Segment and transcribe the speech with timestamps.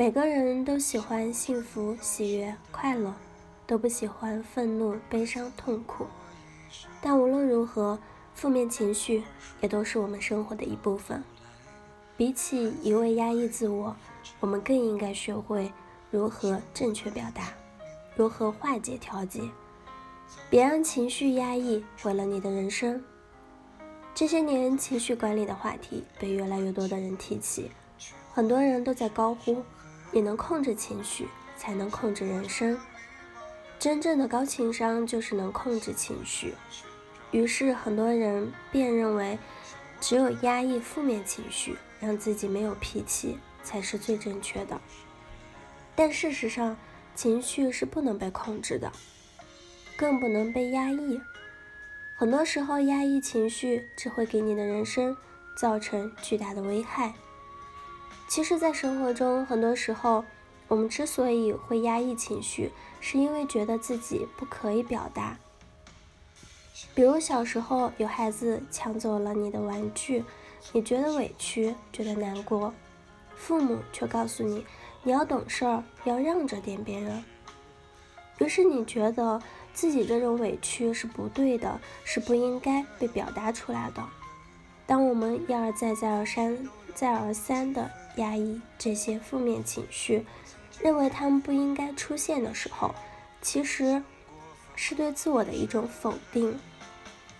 [0.00, 3.12] 每个人都喜欢幸福、喜悦、快乐，
[3.66, 6.06] 都不喜欢愤怒、悲伤、痛苦。
[7.02, 7.98] 但无论如何，
[8.32, 9.24] 负面情绪
[9.60, 11.20] 也都是我们生活的一部分。
[12.16, 13.96] 比起一味压抑自我，
[14.38, 15.72] 我们更应该学会
[16.12, 17.52] 如何正确表达，
[18.14, 19.42] 如何化解、调节。
[20.48, 23.02] 别让情绪压抑毁了你的人生。
[24.14, 27.72] 这些年，情绪管理的话题被越来越多的人提起，
[28.32, 29.60] 很多人都在高呼。
[30.10, 32.78] 你能控制情绪，才能控制人生。
[33.78, 36.54] 真正的高情商就是能控制情绪。
[37.30, 39.38] 于是，很多人便认为，
[40.00, 44.80] 只有压抑负面情绪，让自己没有脾气，才是最正确的。
[45.94, 46.76] 但事实上，
[47.14, 48.90] 情绪是不能被控制的，
[49.96, 51.20] 更不能被压抑。
[52.16, 55.16] 很多时候，压抑情绪只会给你的人生
[55.56, 57.14] 造成巨大的危害。
[58.28, 60.22] 其实，在生活中，很多时候，
[60.68, 65.38] 我们之所以会压抑情绪，是因为觉得自己不可以表达。
[66.94, 70.22] 比如小时候有孩子抢走了你的玩具，
[70.72, 72.72] 你觉得委屈，觉得难过，
[73.34, 74.64] 父母却告诉你，
[75.02, 77.24] 你要懂事儿，要让着点别人。
[78.38, 84.04] 于是你觉得自己这种委屈是不对的，是不应该被表达出来的。
[84.88, 87.88] 当我们一而再、再而三、再而三的。
[88.16, 90.26] 压抑这些负面情绪，
[90.80, 92.92] 认为他们不应该出现的时候，
[93.40, 94.02] 其实
[94.74, 96.58] 是对自我的一种否定。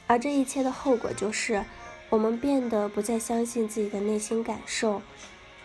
[0.07, 1.65] 而这一切的后果就是，
[2.11, 5.03] 我们变得不再相信自己的内心感受，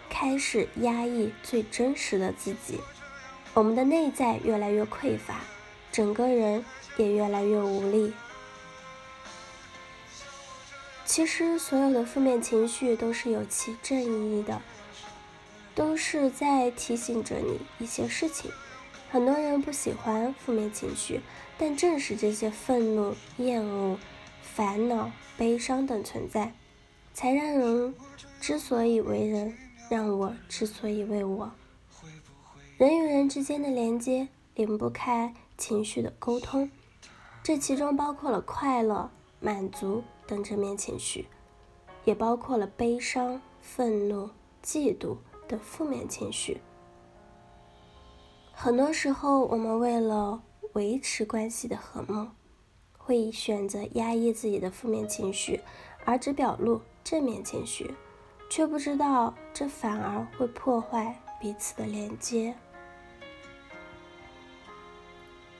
[0.09, 2.80] 开始压抑最真实的自己。
[3.54, 5.42] 我们的内在越来越匮乏，
[5.92, 6.66] 整个人
[6.98, 8.11] 也越来越无力。
[11.14, 14.59] 其实，所有的负面情绪都是有其正义的。
[15.75, 18.50] 都是在提醒着你一些事情。
[19.11, 21.22] 很多人不喜欢负面情绪，
[21.55, 23.99] 但正是这些愤怒、厌恶、
[24.42, 26.52] 烦恼、悲伤等存在，
[27.14, 27.93] 才让人
[28.42, 29.55] 之所以为人，
[29.92, 31.52] 让我之所以为我。
[32.80, 36.71] 人与人之间的连接离不开情绪的沟通，
[37.43, 41.28] 这其中包括了快乐、满足等正面情绪，
[42.06, 44.30] 也包括了悲伤、愤怒、
[44.64, 45.17] 嫉妒。
[45.45, 46.61] 等负面情绪，
[48.54, 50.42] 很多时候我们为了
[50.72, 52.30] 维持关系的和睦，
[52.98, 55.60] 会选择压抑自己的负面情绪，
[56.06, 57.94] 而只表露正面情绪，
[58.50, 62.56] 却不知道这反而会破坏彼此的连接。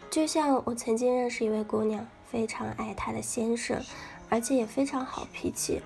[0.10, 3.80] 就像我曾经认识一位姑娘，非常爱她的先生，
[4.28, 5.84] 而且也非常好脾气。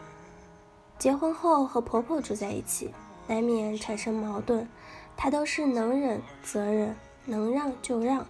[0.97, 2.94] 结婚后和婆婆住在一起。
[3.30, 4.66] 难免产生矛盾，
[5.18, 8.25] 她都是能忍则忍，能让就让。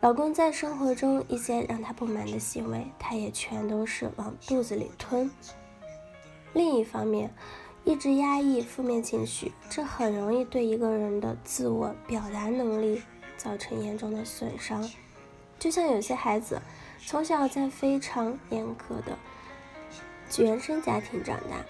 [0.00, 5.30] 老公在生活中一些让她不满的行为，她也全都是往肚子里吞。
[6.54, 7.32] 另一方面，
[7.84, 13.02] 一直压抑负面情绪，这很容易对一个人的自我表达能力
[13.36, 14.90] 造成严重的损伤。
[15.56, 16.60] 就像有些孩子
[17.04, 19.16] 从小在非常严格的
[20.42, 21.64] 原生家庭长大。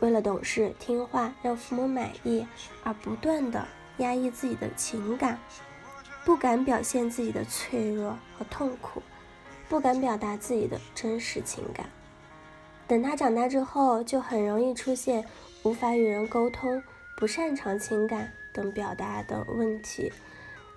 [0.00, 2.46] 为了懂事听话，让父母满意，
[2.82, 5.38] 而不断的压抑自己的情感，
[6.24, 9.02] 不敢表现自己的脆弱和痛苦，
[9.68, 11.86] 不敢表达自己的真实情感。
[12.88, 15.24] 等他长大之后，就很容易出现
[15.62, 16.82] 无法与人沟通、
[17.16, 20.10] 不擅长情感等表达的问题。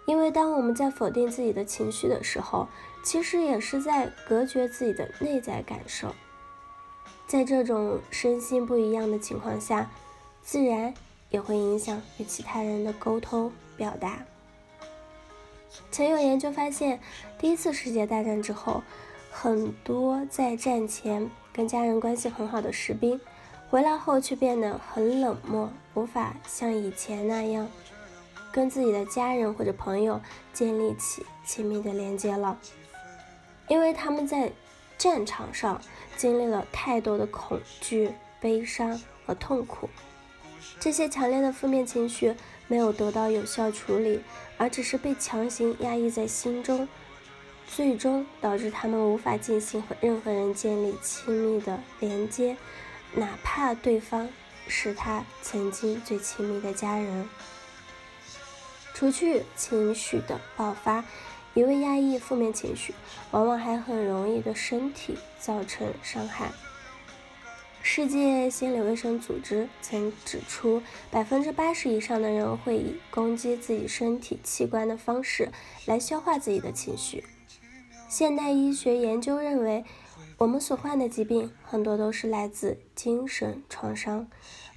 [0.06, 2.68] 因为当我们在否定自己的情绪的时候，
[3.04, 6.14] 其实也是在隔绝自己的内在感受。
[7.26, 9.90] 在这种身心不一样的情况下，
[10.42, 10.94] 自然
[11.30, 14.20] 也会影响与其他人的沟通表达。
[15.90, 17.00] 曾有研究发现，
[17.40, 18.84] 第一次世界大战之后，
[19.32, 23.20] 很多在战前跟家人关系很好的士兵，
[23.70, 27.68] 回来后却变得很冷漠，无法像以前那样
[28.54, 30.22] 跟自己的家人或者朋友
[30.54, 32.58] 建立起亲密的连接了，
[33.68, 34.50] 因为他们在
[34.98, 35.82] 战场上。
[36.16, 39.90] 经历了太多的恐惧、悲伤和痛苦，
[40.80, 42.36] 这些强烈的负面情绪
[42.68, 44.22] 没有得到有效处理，
[44.58, 46.88] 而只是被强行压抑在心中，
[47.68, 52.56] 最终导致他们无法进行和任何人建立亲密的连接，
[53.16, 54.30] 哪怕对方
[54.68, 57.28] 是他曾经最亲密的家人。
[59.04, 61.04] 除去情绪的爆发。
[61.56, 62.96] 一味压抑负面情绪，
[63.32, 66.50] 往往还很容易对身体造成伤害。
[67.82, 75.52] 世界心理卫生组织曾指出，百分之八十以上的人会以攻击自己身体器官的方式
[75.86, 77.26] 来消化自己的情绪。
[78.08, 79.84] 现代医学研究认为，
[80.38, 84.28] 我们所患的疾病很多都是来自精神创伤。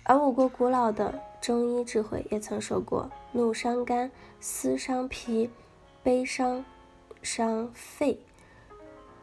[0.02, 4.10] 而我国古老的中医智慧也曾说过：“怒伤肝，
[4.40, 5.48] 思伤脾，
[6.02, 6.64] 悲伤
[7.22, 8.18] 伤肺，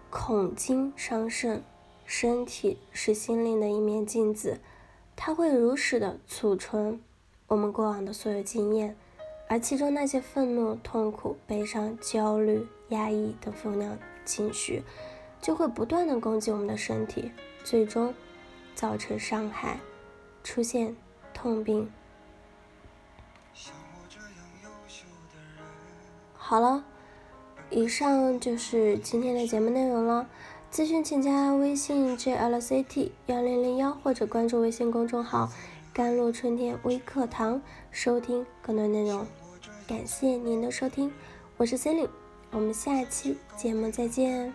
[0.09, 1.61] 恐惊伤肾。
[2.05, 4.61] 身体是心灵的一面镜子，
[5.17, 7.01] 它会如实的储存
[7.47, 8.95] 我们过往的所有经验，
[9.49, 14.81] 而其中那些愤怒、痛苦、悲伤、焦虑、压抑等负能情绪，
[15.41, 17.33] 就会不断的攻击我们的身体，
[17.65, 18.13] 最终
[18.73, 19.77] 造成伤害。”
[20.41, 20.95] 出现
[21.33, 21.91] 痛病。
[26.53, 26.83] 好了，
[27.71, 30.29] 以上就是今天的节目内容了。
[30.71, 35.49] 咨询请加微信 jlct 幺零零幺或者关注微信公众号
[35.91, 37.59] “甘露春天微课堂”
[37.89, 39.25] 收听更多内容。
[39.87, 41.11] 感谢您的收听，
[41.57, 42.09] 我是 c e l i n e
[42.51, 44.53] 我们下期节目再见。